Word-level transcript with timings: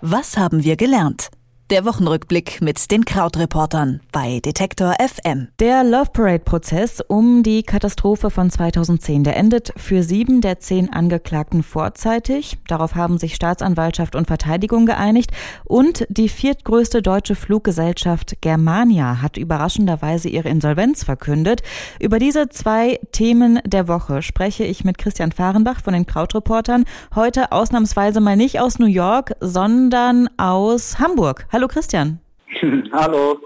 Was 0.00 0.36
haben 0.36 0.62
wir 0.62 0.76
gelernt? 0.76 1.28
Der 1.70 1.84
Wochenrückblick 1.84 2.62
mit 2.62 2.90
den 2.90 3.04
Krautreportern 3.04 4.00
bei 4.10 4.40
Detektor 4.40 4.94
FM. 4.98 5.48
Der 5.60 5.84
Love 5.84 6.08
Parade 6.14 6.38
Prozess 6.38 7.02
um 7.06 7.42
die 7.42 7.62
Katastrophe 7.62 8.30
von 8.30 8.48
2010, 8.48 9.22
der 9.22 9.36
endet 9.36 9.74
für 9.76 10.02
sieben 10.02 10.40
der 10.40 10.60
zehn 10.60 10.90
Angeklagten 10.90 11.62
vorzeitig. 11.62 12.56
Darauf 12.68 12.94
haben 12.94 13.18
sich 13.18 13.34
Staatsanwaltschaft 13.34 14.16
und 14.16 14.28
Verteidigung 14.28 14.86
geeinigt. 14.86 15.30
Und 15.66 16.06
die 16.08 16.30
viertgrößte 16.30 17.02
deutsche 17.02 17.34
Fluggesellschaft 17.34 18.40
Germania 18.40 19.20
hat 19.20 19.36
überraschenderweise 19.36 20.30
ihre 20.30 20.48
Insolvenz 20.48 21.04
verkündet. 21.04 21.62
Über 22.00 22.18
diese 22.18 22.48
zwei 22.48 22.98
Themen 23.12 23.60
der 23.66 23.88
Woche 23.88 24.22
spreche 24.22 24.64
ich 24.64 24.84
mit 24.84 24.96
Christian 24.96 25.32
Fahrenbach 25.32 25.82
von 25.82 25.92
den 25.92 26.06
Krautreportern. 26.06 26.86
Heute 27.14 27.52
ausnahmsweise 27.52 28.20
mal 28.20 28.36
nicht 28.36 28.58
aus 28.58 28.78
New 28.78 28.86
York, 28.86 29.34
sondern 29.40 30.30
aus 30.38 30.98
Hamburg. 30.98 31.46
Hallo 31.52 31.57
Christian. 31.66 32.20
Hallo. 32.92 33.40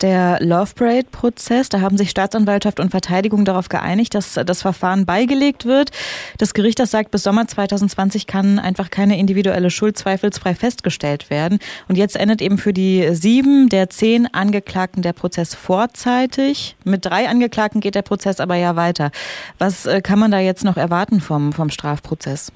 Der 0.00 0.38
Love 0.40 0.74
Parade-Prozess, 0.76 1.70
da 1.70 1.80
haben 1.80 1.98
sich 1.98 2.10
Staatsanwaltschaft 2.10 2.78
und 2.78 2.90
Verteidigung 2.90 3.44
darauf 3.44 3.68
geeinigt, 3.68 4.14
dass 4.14 4.34
das 4.34 4.62
Verfahren 4.62 5.06
beigelegt 5.06 5.64
wird. 5.64 5.90
Das 6.38 6.54
Gericht, 6.54 6.78
das 6.78 6.92
sagt, 6.92 7.10
bis 7.10 7.24
Sommer 7.24 7.48
2020 7.48 8.28
kann 8.28 8.60
einfach 8.60 8.90
keine 8.90 9.18
individuelle 9.18 9.70
Schuld 9.70 9.98
zweifelsfrei 9.98 10.54
festgestellt 10.54 11.30
werden. 11.30 11.58
Und 11.88 11.98
jetzt 11.98 12.14
endet 12.14 12.40
eben 12.40 12.58
für 12.58 12.72
die 12.72 13.08
sieben 13.12 13.68
der 13.68 13.90
zehn 13.90 14.32
Angeklagten 14.32 15.02
der 15.02 15.14
Prozess 15.14 15.56
vorzeitig. 15.56 16.76
Mit 16.84 17.04
drei 17.04 17.28
Angeklagten 17.28 17.80
geht 17.80 17.96
der 17.96 18.02
Prozess 18.02 18.38
aber 18.38 18.54
ja 18.54 18.76
weiter. 18.76 19.10
Was 19.58 19.86
äh, 19.86 20.00
kann 20.00 20.20
man 20.20 20.30
da 20.30 20.38
jetzt 20.38 20.62
noch 20.62 20.76
erwarten 20.76 21.20
vom, 21.20 21.52
vom 21.52 21.70
Strafprozess? 21.70 22.52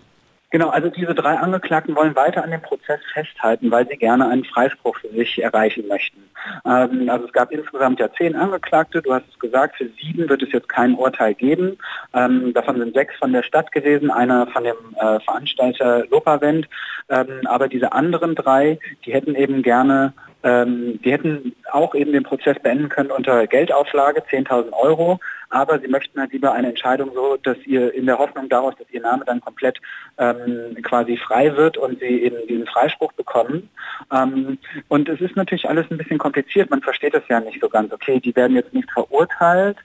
Genau, 0.53 0.69
also 0.69 0.91
diese 0.91 1.15
drei 1.15 1.39
Angeklagten 1.39 1.97
wollen 1.97 2.15
weiter 2.15 2.45
an 2.45 2.51
dem 2.51 2.61
Prozess 2.61 3.01
festhalten, 3.15 3.71
weil 3.71 3.89
sie 3.89 3.97
gerne 3.97 4.29
einen 4.29 4.45
Freispruch 4.45 4.99
für 4.99 5.09
sich 5.09 5.43
erreichen 5.43 5.89
möchten. 5.89 6.29
Ähm, 6.67 7.09
also 7.09 7.25
es 7.25 7.33
gab 7.33 7.51
insgesamt 7.53 7.99
ja 7.99 8.13
zehn 8.13 8.37
Angeklagte, 8.37 9.01
du 9.01 9.15
hast 9.15 9.25
es 9.33 9.39
gesagt, 9.39 9.77
für 9.77 9.89
sieben 9.99 10.29
wird 10.29 10.43
es 10.43 10.53
jetzt 10.53 10.69
kein 10.69 10.95
Urteil 10.95 11.33
geben. 11.33 11.79
Ähm, 12.13 12.53
davon 12.53 12.77
sind 12.77 12.93
sechs 12.93 13.17
von 13.17 13.33
der 13.33 13.45
Stadt 13.45 13.73
gewesen, 13.73 14.11
einer 14.11 14.47
von 14.49 14.65
dem 14.65 14.77
äh, 15.01 15.21
Veranstalter 15.21 16.05
Lopavent. 16.11 16.69
Ähm, 17.09 17.41
aber 17.47 17.67
diese 17.67 17.93
anderen 17.93 18.35
drei, 18.35 18.79
die 19.07 19.15
hätten 19.15 19.35
eben 19.35 19.63
gerne 19.63 20.13
ähm, 20.43 21.01
die 21.03 21.13
hätten 21.13 21.55
auch 21.71 21.95
eben 21.95 22.13
den 22.13 22.25
Prozess 22.25 22.59
beenden 22.61 22.89
können 22.89 23.11
unter 23.11 23.47
Geldauflage, 23.47 24.23
10.000 24.23 24.73
Euro, 24.73 25.21
aber 25.51 25.79
sie 25.79 25.89
möchten 25.89 26.19
halt 26.19 26.33
lieber 26.33 26.53
eine 26.53 26.69
Entscheidung 26.69 27.11
so, 27.15 27.37
dass 27.37 27.59
ihr 27.65 27.95
in 27.95 28.07
der 28.07 28.19
Hoffnung 28.19 28.49
daraus, 28.49 28.75
dass 28.79 28.91
ihr 28.91 29.01
Name 29.01 29.25
dann 29.25 29.41
komplett 29.41 29.79
ähm, 30.19 30.77
quasi 30.83 31.17
frei 31.17 31.57
wird 31.57 31.77
und 31.77 32.01
sie 32.01 32.23
eben 32.23 32.37
diesen 32.49 32.67
Freispruch 32.67 33.13
bekommen. 33.13 33.69
Ähm, 34.13 34.59
und 34.89 35.09
es 35.09 35.21
ist 35.21 35.37
natürlich 35.37 35.69
alles 35.69 35.87
ein 35.91 35.99
bisschen 35.99 36.19
kompliziert, 36.19 36.71
man 36.71 36.83
versteht 36.83 37.15
das 37.15 37.29
ja 37.29 37.41
nicht 37.41 37.61
so 37.61 37.69
ganz. 37.69 37.93
Okay, 37.93 38.19
die 38.19 38.35
werden 38.35 38.57
jetzt 38.57 38.75
nicht 38.75 38.91
verurteilt, 38.91 39.77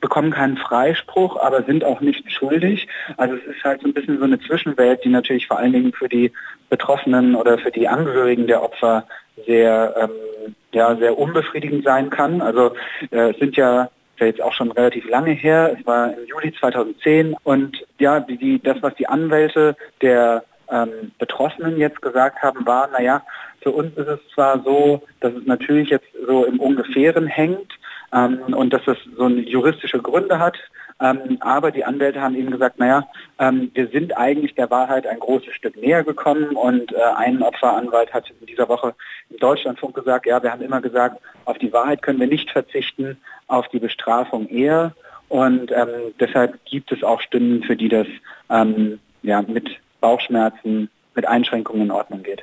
bekommen 0.00 0.30
keinen 0.30 0.56
Freispruch, 0.56 1.36
aber 1.40 1.62
sind 1.64 1.82
auch 1.82 2.00
nicht 2.00 2.30
schuldig. 2.30 2.86
Also 3.16 3.34
es 3.36 3.56
ist 3.56 3.64
halt 3.64 3.80
so 3.80 3.88
ein 3.88 3.94
bisschen 3.94 4.18
so 4.18 4.24
eine 4.24 4.38
Zwischenwelt, 4.38 5.02
die 5.04 5.08
natürlich 5.08 5.46
vor 5.46 5.58
allen 5.58 5.72
Dingen 5.72 5.92
für 5.92 6.08
die 6.08 6.32
Betroffenen 6.68 7.34
oder 7.34 7.58
für 7.58 7.70
die 7.70 7.88
Angehörigen 7.88 8.46
der 8.46 8.62
Opfer 8.62 9.06
sehr, 9.44 9.94
ähm, 9.98 10.54
ja, 10.72 10.96
sehr 10.96 11.18
unbefriedigend 11.18 11.84
sein 11.84 12.10
kann. 12.10 12.40
Also 12.40 12.74
äh, 13.10 13.30
es 13.30 13.38
sind 13.38 13.56
ja 13.56 13.88
ist 14.16 14.20
ja 14.20 14.26
jetzt 14.28 14.42
auch 14.42 14.52
schon 14.54 14.72
relativ 14.72 15.06
lange 15.10 15.32
her, 15.32 15.76
es 15.78 15.86
war 15.86 16.16
im 16.16 16.26
Juli 16.26 16.54
2010 16.58 17.36
und 17.44 17.84
ja, 17.98 18.20
die, 18.20 18.38
die, 18.38 18.62
das, 18.62 18.78
was 18.80 18.94
die 18.94 19.06
Anwälte 19.06 19.76
der 20.00 20.42
ähm, 20.70 21.12
Betroffenen 21.18 21.76
jetzt 21.76 22.00
gesagt 22.00 22.42
haben, 22.42 22.64
war, 22.66 22.88
naja, 22.88 23.22
für 23.60 23.72
uns 23.72 23.94
ist 23.96 24.08
es 24.08 24.20
zwar 24.34 24.62
so, 24.62 25.02
dass 25.20 25.34
es 25.34 25.44
natürlich 25.44 25.90
jetzt 25.90 26.06
so 26.26 26.46
im 26.46 26.60
Ungefähren 26.60 27.26
hängt 27.26 27.75
ähm, 28.16 28.54
und 28.54 28.72
dass 28.72 28.86
es 28.86 28.96
so 29.16 29.28
juristische 29.28 30.00
Gründe 30.00 30.38
hat, 30.38 30.56
ähm, 30.98 31.36
aber 31.40 31.70
die 31.70 31.84
Anwälte 31.84 32.22
haben 32.22 32.34
eben 32.34 32.50
gesagt, 32.50 32.78
naja, 32.78 33.06
ähm, 33.38 33.70
wir 33.74 33.88
sind 33.88 34.16
eigentlich 34.16 34.54
der 34.54 34.70
Wahrheit 34.70 35.06
ein 35.06 35.18
großes 35.18 35.54
Stück 35.54 35.76
näher 35.76 36.02
gekommen 36.04 36.56
und 36.56 36.92
äh, 36.92 36.96
ein 37.16 37.42
Opferanwalt 37.42 38.14
hat 38.14 38.32
in 38.40 38.46
dieser 38.46 38.68
Woche 38.68 38.94
im 39.28 39.36
Deutschlandfunk 39.36 39.94
gesagt, 39.94 40.24
ja, 40.24 40.42
wir 40.42 40.50
haben 40.50 40.62
immer 40.62 40.80
gesagt, 40.80 41.20
auf 41.44 41.58
die 41.58 41.72
Wahrheit 41.72 42.00
können 42.00 42.20
wir 42.20 42.26
nicht 42.26 42.50
verzichten, 42.50 43.18
auf 43.46 43.68
die 43.68 43.78
Bestrafung 43.78 44.48
eher. 44.48 44.94
Und 45.28 45.70
ähm, 45.72 46.14
deshalb 46.18 46.64
gibt 46.64 46.92
es 46.92 47.02
auch 47.02 47.20
Stimmen, 47.20 47.62
für 47.64 47.76
die 47.76 47.88
das 47.88 48.06
ähm, 48.48 48.98
ja, 49.22 49.42
mit 49.42 49.68
Bauchschmerzen, 50.00 50.88
mit 51.14 51.26
Einschränkungen 51.26 51.82
in 51.82 51.90
Ordnung 51.90 52.22
geht. 52.22 52.42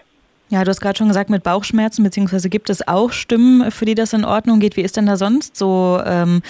Ja, 0.54 0.64
du 0.64 0.70
hast 0.70 0.82
gerade 0.82 0.96
schon 0.96 1.08
gesagt, 1.08 1.32
mit 1.32 1.42
Bauchschmerzen, 1.42 2.04
beziehungsweise 2.04 2.48
gibt 2.48 2.70
es 2.70 2.88
auch 2.88 3.12
Stimmen, 3.12 3.72
für 3.72 3.86
die 3.86 3.96
das 3.96 4.14
in 4.14 4.24
Ordnung 4.24 4.60
geht. 4.60 4.78
Wie 4.78 4.82
ist 4.82 4.96
denn 4.96 5.08
da 5.08 5.18
sonst 5.18 5.56
so 5.56 6.00
ähm, 6.06 6.44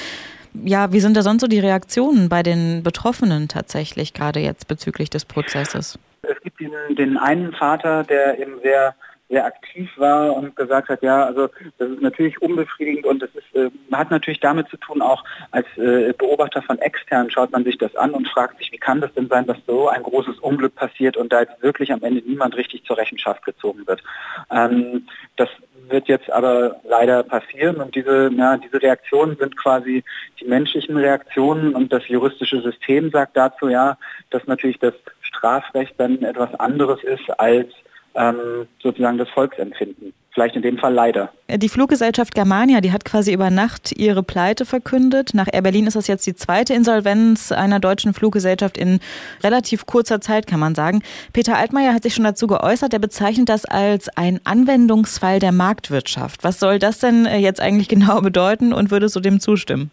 ja, 0.61 0.91
wie 0.91 0.99
sind 0.99 1.15
da 1.15 1.21
sonst 1.21 1.39
so 1.39 1.47
die 1.47 1.59
Reaktionen 1.59 2.27
bei 2.27 2.43
den 2.43 2.83
Betroffenen 2.83 3.47
tatsächlich, 3.47 4.13
gerade 4.13 4.41
jetzt 4.41 4.67
bezüglich 4.67 5.09
des 5.09 5.23
Prozesses? 5.23 5.97
Es 6.21 6.39
gibt 6.43 6.59
den, 6.59 6.71
den 6.97 7.17
einen 7.17 7.53
Vater, 7.53 8.03
der 8.03 8.37
eben 8.39 8.59
sehr 8.61 8.93
sehr 9.33 9.45
aktiv 9.45 9.89
war 9.97 10.35
und 10.35 10.55
gesagt 10.55 10.89
hat, 10.89 11.01
ja, 11.01 11.25
also 11.25 11.49
das 11.79 11.89
ist 11.89 12.01
natürlich 12.01 12.39
unbefriedigend 12.39 13.05
und 13.05 13.23
das 13.23 13.31
ist, 13.31 13.55
äh, 13.55 13.71
hat 13.91 14.11
natürlich 14.11 14.39
damit 14.39 14.69
zu 14.69 14.77
tun, 14.77 15.01
auch 15.01 15.23
als 15.49 15.65
äh, 15.75 16.13
Beobachter 16.15 16.61
von 16.61 16.77
extern 16.77 17.31
schaut 17.31 17.51
man 17.51 17.63
sich 17.63 17.79
das 17.79 17.95
an 17.95 18.11
und 18.11 18.27
fragt 18.27 18.59
sich, 18.59 18.71
wie 18.71 18.77
kann 18.77 19.01
das 19.01 19.11
denn 19.15 19.27
sein, 19.27 19.47
dass 19.47 19.57
so 19.65 19.89
ein 19.89 20.03
großes 20.03 20.37
Unglück 20.37 20.75
passiert 20.75 21.17
und 21.17 21.33
da 21.33 21.41
jetzt 21.41 21.61
wirklich 21.63 21.91
am 21.91 22.03
Ende 22.03 22.21
niemand 22.21 22.55
richtig 22.55 22.85
zur 22.85 22.97
Rechenschaft 22.97 23.43
gezogen 23.43 23.87
wird. 23.87 24.03
Ähm, 24.51 25.07
das 25.35 25.49
wird 25.89 26.07
jetzt 26.07 26.31
aber 26.31 26.79
leider 26.83 27.23
passieren 27.23 27.77
und 27.77 27.95
diese, 27.95 28.29
ja, 28.37 28.57
diese 28.57 28.81
Reaktionen 28.81 29.35
sind 29.37 29.57
quasi 29.57 30.03
die 30.39 30.45
menschlichen 30.45 30.95
Reaktionen 30.95 31.73
und 31.73 31.91
das 31.91 32.07
juristische 32.07 32.61
System 32.61 33.09
sagt 33.09 33.35
dazu 33.35 33.67
ja, 33.67 33.97
dass 34.29 34.45
natürlich 34.45 34.77
das 34.77 34.93
Strafrecht 35.21 35.95
dann 35.97 36.21
etwas 36.21 36.53
anderes 36.59 37.03
ist 37.03 37.27
als 37.39 37.67
ähm, 38.15 38.67
sozusagen 38.81 39.17
das 39.17 39.29
Volksempfinden. 39.29 40.13
Vielleicht 40.33 40.55
in 40.55 40.63
dem 40.63 40.79
Fall 40.79 40.93
leider. 40.93 41.31
Die 41.47 41.69
Fluggesellschaft 41.69 42.33
Germania, 42.33 42.81
die 42.81 42.91
hat 42.91 43.05
quasi 43.05 43.31
über 43.31 43.51
Nacht 43.51 43.91
ihre 43.95 44.23
Pleite 44.23 44.65
verkündet. 44.65 45.35
Nach 45.35 45.47
Air 45.51 45.61
Berlin 45.61 45.85
ist 45.85 45.95
das 45.95 46.07
jetzt 46.07 46.25
die 46.25 46.33
zweite 46.33 46.73
Insolvenz 46.73 47.51
einer 47.51 47.79
deutschen 47.79 48.15
Fluggesellschaft 48.15 48.77
in 48.77 48.99
relativ 49.43 49.85
kurzer 49.85 50.21
Zeit, 50.21 50.47
kann 50.47 50.59
man 50.59 50.73
sagen. 50.73 51.03
Peter 51.33 51.55
Altmaier 51.55 51.93
hat 51.93 52.01
sich 52.01 52.15
schon 52.15 52.23
dazu 52.23 52.47
geäußert. 52.47 52.93
Er 52.93 52.99
bezeichnet 52.99 53.49
das 53.49 53.65
als 53.65 54.09
ein 54.17 54.39
Anwendungsfall 54.43 55.37
der 55.37 55.51
Marktwirtschaft. 55.51 56.43
Was 56.43 56.59
soll 56.59 56.79
das 56.79 56.97
denn 56.97 57.27
äh, 57.27 57.37
jetzt 57.37 57.61
eigentlich 57.61 57.87
genau 57.93 58.19
bedeuten 58.21 58.73
und 58.73 58.89
würdest 58.89 59.15
du 59.15 59.19
dem 59.19 59.39
zustimmen? 59.39 59.91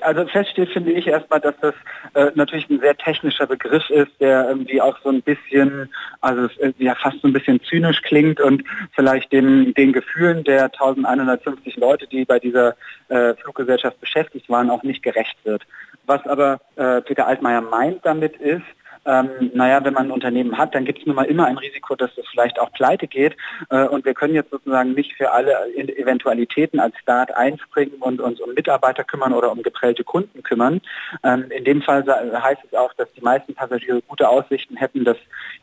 Also 0.00 0.26
feststeht, 0.26 0.70
finde 0.70 0.92
ich 0.92 1.06
erstmal, 1.06 1.40
dass 1.40 1.54
das 1.60 1.74
äh, 2.14 2.30
natürlich 2.34 2.68
ein 2.70 2.80
sehr 2.80 2.96
technischer 2.96 3.46
Begriff 3.46 3.88
ist, 3.90 4.12
der 4.20 4.48
irgendwie 4.48 4.80
auch 4.80 4.96
so 5.02 5.10
ein 5.10 5.22
bisschen, 5.22 5.90
also 6.20 6.48
ja 6.78 6.94
fast 6.94 7.20
so 7.20 7.28
ein 7.28 7.32
bisschen 7.32 7.60
zynisch 7.62 8.02
klingt 8.02 8.40
und 8.40 8.62
vielleicht 8.94 9.32
den, 9.32 9.74
den 9.74 9.92
Gefühlen 9.92 10.44
der 10.44 10.64
1150 10.64 11.76
Leute, 11.76 12.06
die 12.06 12.24
bei 12.24 12.38
dieser 12.38 12.76
äh, 13.08 13.34
Fluggesellschaft 13.34 14.00
beschäftigt 14.00 14.48
waren, 14.48 14.70
auch 14.70 14.82
nicht 14.82 15.02
gerecht 15.02 15.36
wird. 15.44 15.62
Was 16.06 16.24
aber 16.26 16.60
äh, 16.76 17.00
Peter 17.02 17.26
Altmaier 17.26 17.62
meint 17.62 18.04
damit 18.04 18.36
ist, 18.36 18.62
ähm, 19.06 19.50
naja, 19.54 19.84
wenn 19.84 19.94
man 19.94 20.06
ein 20.06 20.10
Unternehmen 20.10 20.58
hat, 20.58 20.74
dann 20.74 20.84
gibt 20.84 20.98
es 20.98 21.06
nun 21.06 21.16
mal 21.16 21.24
immer 21.24 21.46
ein 21.46 21.58
Risiko, 21.58 21.94
dass 21.94 22.10
es 22.16 22.26
vielleicht 22.28 22.58
auch 22.58 22.72
pleite 22.72 23.06
geht. 23.06 23.36
Äh, 23.70 23.86
und 23.86 24.04
wir 24.04 24.14
können 24.14 24.34
jetzt 24.34 24.50
sozusagen 24.50 24.92
nicht 24.92 25.14
für 25.14 25.32
alle 25.32 25.54
Eventualitäten 25.76 26.80
als 26.80 26.96
Staat 26.98 27.34
einspringen 27.34 27.96
und 28.00 28.20
uns 28.20 28.40
um 28.40 28.52
Mitarbeiter 28.54 29.04
kümmern 29.04 29.32
oder 29.32 29.52
um 29.52 29.62
geprellte 29.62 30.04
Kunden 30.04 30.42
kümmern. 30.42 30.80
Ähm, 31.22 31.50
in 31.50 31.64
dem 31.64 31.82
Fall 31.82 32.04
heißt 32.06 32.62
es 32.64 32.74
auch, 32.74 32.92
dass 32.94 33.12
die 33.12 33.22
meisten 33.22 33.54
Passagiere 33.54 34.02
gute 34.02 34.28
Aussichten 34.28 34.76
hätten, 34.76 35.04
dass 35.04 35.16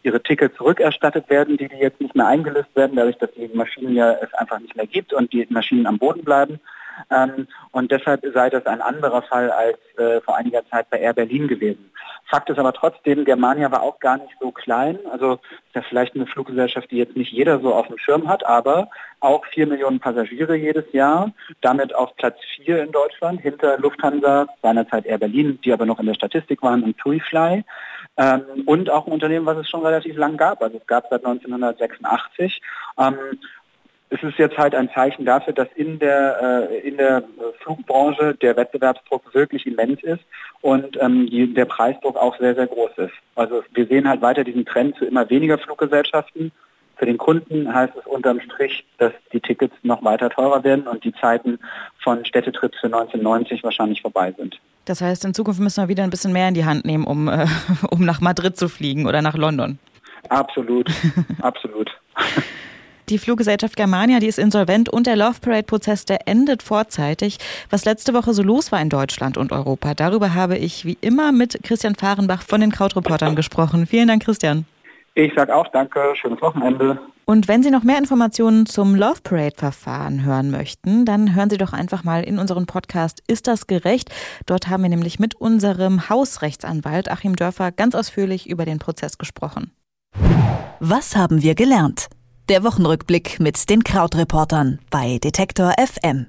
ihre 0.04 0.24
Tickets 0.24 0.56
zurückerstattet 0.56 1.30
werden, 1.30 1.58
die, 1.58 1.68
die 1.68 1.76
jetzt 1.76 2.00
nicht 2.00 2.16
mehr 2.16 2.28
eingelöst 2.28 2.74
werden, 2.76 2.96
dadurch, 2.96 3.18
dass 3.18 3.32
die 3.34 3.50
Maschinen 3.54 3.96
ja 3.96 4.14
es 4.14 4.34
einfach 4.34 4.60
nicht 4.60 4.76
mehr 4.76 4.88
gibt 4.88 5.14
und 5.14 5.34
die 5.34 5.46
Maschinen 5.50 5.86
am 5.86 6.00
Boden 6.00 6.24
bleiben. 6.24 6.60
Ähm, 7.10 7.48
und 7.72 7.92
deshalb 7.92 8.24
sei 8.34 8.50
das 8.50 8.66
ein 8.66 8.82
anderer 8.82 9.22
Fall 9.24 9.52
als 9.52 9.78
äh, 9.98 10.22
vor 10.22 10.38
einiger 10.38 10.66
Zeit 10.70 10.90
bei 10.90 11.00
Air 11.00 11.14
Berlin 11.14 11.48
gewesen. 11.48 11.92
Fakt 12.34 12.50
ist 12.50 12.58
aber 12.58 12.74
trotzdem, 12.74 13.26
Germania 13.26 13.72
war 13.72 13.84
auch 13.84 14.00
gar 14.00 14.18
nicht 14.18 14.34
so 14.40 14.50
klein. 14.50 14.98
Also 15.12 15.34
ist 15.34 15.76
ja 15.76 15.84
vielleicht 15.88 16.16
eine 16.16 16.26
Fluggesellschaft, 16.26 16.90
die 16.90 16.98
jetzt 16.98 17.16
nicht 17.16 17.32
jeder 17.32 17.60
so 17.60 17.76
auf 17.76 17.86
dem 17.86 18.00
Schirm 18.00 18.28
hat, 18.28 18.44
aber 18.44 18.90
auch 19.20 19.46
vier 19.46 19.68
Millionen 19.68 20.00
Passagiere 20.00 20.56
jedes 20.56 20.92
Jahr, 20.94 21.32
damit 21.62 21.94
auf 21.94 22.16
Platz 22.16 22.40
vier 22.56 22.82
in 22.82 22.92
Deutschland, 22.92 23.40
hinter 23.40 23.78
Lufthansa, 23.78 24.48
seinerzeit 24.64 25.06
Air 25.06 25.20
Berlin, 25.20 25.60
die 25.64 25.72
aber 25.72 25.86
noch 25.86 26.00
in 26.00 26.08
der 26.08 26.16
Statistik 26.16 26.64
waren, 26.64 26.82
und 26.82 26.98
TuiFly. 26.98 27.64
Ähm, 28.18 28.42
und 28.66 28.90
auch 28.90 29.06
ein 29.06 29.14
Unternehmen, 29.14 29.46
was 29.46 29.60
es 29.60 29.70
schon 29.70 29.86
relativ 29.86 30.18
lang 30.18 30.36
gab. 30.36 30.60
Also 30.64 30.80
es 30.80 30.88
gab 30.88 31.06
seit 31.12 31.24
1986. 31.24 32.64
Ähm, 32.98 33.16
es 34.14 34.22
ist 34.22 34.38
jetzt 34.38 34.58
halt 34.58 34.76
ein 34.76 34.90
Zeichen 34.94 35.26
dafür, 35.26 35.54
dass 35.54 35.68
in 35.76 35.98
der, 35.98 36.70
äh, 36.72 36.88
in 36.88 36.98
der 36.98 37.24
Flugbranche 37.62 38.36
der 38.36 38.56
Wettbewerbsdruck 38.56 39.34
wirklich 39.34 39.66
immens 39.66 40.04
ist 40.04 40.22
und 40.62 40.98
ähm, 41.02 41.28
die, 41.28 41.52
der 41.52 41.66
Preisdruck 41.66 42.16
auch 42.16 42.38
sehr, 42.38 42.54
sehr 42.54 42.68
groß 42.68 42.92
ist. 42.98 43.14
Also 43.36 43.64
wir 43.74 43.88
sehen 43.88 44.08
halt 44.08 44.22
weiter 44.22 44.44
diesen 44.44 44.66
Trend 44.66 44.96
zu 44.98 45.06
immer 45.06 45.30
weniger 45.30 45.58
Fluggesellschaften 45.58 46.52
Für 46.98 47.08
den 47.08 47.18
Kunden 47.18 47.74
heißt 47.74 47.94
es 48.00 48.06
unterm 48.06 48.40
Strich, 48.40 48.86
dass 49.00 49.14
die 49.32 49.40
Tickets 49.40 49.74
noch 49.82 50.04
weiter 50.04 50.30
teurer 50.30 50.64
werden 50.64 50.88
und 50.88 51.04
die 51.04 51.14
Zeiten 51.14 51.58
von 52.04 52.24
Städtetrips 52.24 52.78
für 52.80 52.88
1990 52.88 53.64
wahrscheinlich 53.64 54.02
vorbei 54.02 54.32
sind. 54.38 54.60
Das 54.86 55.02
heißt, 55.02 55.26
in 55.26 55.34
Zukunft 55.34 55.60
müssen 55.60 55.82
wir 55.82 55.88
wieder 55.88 56.04
ein 56.04 56.12
bisschen 56.12 56.34
mehr 56.34 56.50
in 56.50 56.54
die 56.54 56.66
Hand 56.66 56.86
nehmen, 56.86 57.06
um, 57.06 57.28
äh, 57.28 57.48
um 57.90 58.06
nach 58.06 58.22
Madrid 58.22 58.58
zu 58.58 58.70
fliegen 58.70 59.08
oder 59.08 59.24
nach 59.24 59.36
London. 59.36 59.80
Absolut, 60.30 60.90
absolut. 61.42 61.90
Die 63.10 63.18
Fluggesellschaft 63.18 63.76
Germania, 63.76 64.20
die 64.20 64.28
ist 64.28 64.40
insolvent 64.40 64.88
und 64.88 65.08
der 65.08 65.18
Love 65.18 65.40
Parade-Prozess, 65.42 66.06
der 66.06 66.28
endet 66.28 66.64
vorzeitig. 66.64 67.38
Was 67.70 67.84
letzte 67.84 68.14
Woche 68.14 68.34
so 68.34 68.44
los 68.44 68.72
war 68.72 68.82
in 68.82 68.90
Deutschland 68.90 69.38
und 69.38 69.52
Europa, 69.52 69.94
darüber 69.94 70.34
habe 70.34 70.58
ich 70.58 70.86
wie 70.86 70.98
immer 71.02 71.32
mit 71.32 71.60
Christian 71.64 71.96
Fahrenbach 71.96 72.44
von 72.44 72.62
den 72.62 72.72
Krautreportern 72.72 73.36
gesprochen. 73.36 73.88
Vielen 73.88 74.08
Dank, 74.08 74.24
Christian. 74.24 74.66
Ich 75.16 75.34
sage 75.36 75.54
auch 75.54 75.68
danke, 75.68 76.14
schönes 76.16 76.42
Wochenende. 76.42 76.98
Und 77.26 77.48
wenn 77.48 77.62
Sie 77.62 77.72
noch 77.72 77.84
mehr 77.84 77.98
Informationen 77.98 78.66
zum 78.66 78.96
Love 78.96 79.22
Parade-Verfahren 79.24 80.24
hören 80.26 80.50
möchten, 80.50 81.06
dann 81.06 81.36
hören 81.36 81.50
Sie 81.50 81.58
doch 81.58 81.72
einfach 81.72 82.04
mal 82.04 82.24
in 82.24 82.40
unseren 82.40 82.66
Podcast 82.66 83.22
Ist 83.28 83.48
das 83.48 83.68
gerecht? 83.68 84.10
Dort 84.46 84.70
haben 84.70 84.84
wir 84.84 84.90
nämlich 84.90 85.20
mit 85.20 85.36
unserem 85.36 86.10
Hausrechtsanwalt 86.10 87.12
Achim 87.12 87.36
Dörfer 87.36 87.72
ganz 87.72 87.96
ausführlich 87.96 88.50
über 88.50 88.66
den 88.66 88.80
Prozess 88.80 89.18
gesprochen. 89.18 89.72
Was 90.80 91.16
haben 91.16 91.42
wir 91.42 91.56
gelernt? 91.56 92.10
Der 92.50 92.66
Wochenrückblick 92.66 93.40
mit 93.40 93.70
den 93.70 93.86
Krautreportern 93.86 94.80
bei 94.90 95.18
Detektor 95.18 95.74
FM. 95.80 96.28